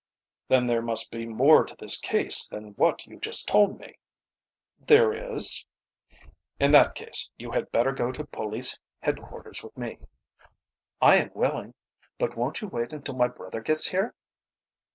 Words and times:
"Then 0.47 0.65
there 0.65 0.81
must 0.81 1.11
be 1.11 1.27
more 1.27 1.63
to 1.63 1.75
this 1.75 1.95
case 2.01 2.47
than 2.47 2.69
what 2.73 3.05
you 3.05 3.19
just 3.19 3.47
told 3.47 3.79
me." 3.79 3.99
"There 4.79 5.13
is." 5.13 5.63
"In 6.59 6.71
that 6.71 6.95
case 6.95 7.29
you 7.37 7.51
had 7.51 7.71
better 7.71 7.91
go 7.91 8.11
to 8.11 8.23
police 8.25 8.79
headquarters 9.01 9.63
with 9.63 9.77
me." 9.77 9.99
"I 11.03 11.17
am 11.17 11.29
willing. 11.35 11.75
But 12.17 12.35
won't 12.35 12.61
you 12.61 12.67
wait 12.67 12.93
until 12.93 13.13
my 13.13 13.27
brother 13.27 13.61
gets 13.61 13.89
here?" 13.89 14.15